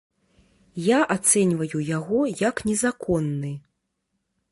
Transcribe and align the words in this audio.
Я 0.85 0.99
ацэньваю 1.15 1.81
яго 1.97 2.21
як 2.47 2.55
незаконны. 2.71 3.53